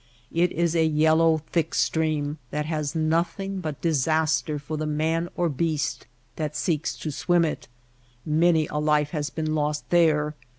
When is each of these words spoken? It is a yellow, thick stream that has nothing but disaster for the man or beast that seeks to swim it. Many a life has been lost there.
It 0.33 0.51
is 0.51 0.73
a 0.75 0.83
yellow, 0.83 1.43
thick 1.51 1.75
stream 1.75 2.39
that 2.49 2.65
has 2.65 2.95
nothing 2.95 3.59
but 3.61 3.79
disaster 3.81 4.57
for 4.57 4.75
the 4.75 4.87
man 4.87 5.29
or 5.37 5.47
beast 5.47 6.07
that 6.37 6.55
seeks 6.55 6.97
to 7.01 7.11
swim 7.11 7.45
it. 7.45 7.67
Many 8.25 8.65
a 8.71 8.79
life 8.79 9.11
has 9.11 9.29
been 9.29 9.53
lost 9.53 9.87
there. 9.91 10.33